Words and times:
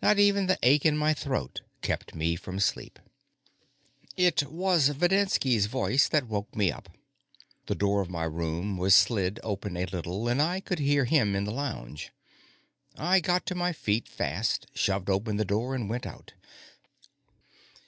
Not 0.00 0.20
even 0.20 0.46
the 0.46 0.56
ache 0.62 0.86
in 0.86 0.96
my 0.96 1.12
throat 1.12 1.62
kept 1.82 2.14
me 2.14 2.36
from 2.36 2.60
sleep. 2.60 3.00
It 4.16 4.44
was 4.44 4.90
Videnski's 4.90 5.66
voice 5.66 6.06
that 6.10 6.28
woke 6.28 6.54
me 6.54 6.70
up. 6.70 6.88
The 7.66 7.74
door 7.74 8.00
of 8.00 8.08
my 8.08 8.22
room 8.22 8.76
was 8.76 8.94
slid 8.94 9.40
open 9.42 9.76
a 9.76 9.86
little, 9.86 10.28
and 10.28 10.40
I 10.40 10.60
could 10.60 10.78
hear 10.78 11.06
him 11.06 11.34
in 11.34 11.42
the 11.42 11.50
lounge. 11.50 12.12
I 12.96 13.18
got 13.18 13.46
to 13.46 13.56
my 13.56 13.72
feet 13.72 14.06
fast, 14.06 14.68
shoved 14.74 15.10
open 15.10 15.38
the 15.38 15.44
door, 15.44 15.74
and 15.74 15.90
went 15.90 16.06
out. 16.06 16.34